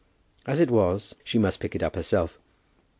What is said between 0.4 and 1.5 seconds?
As it was, she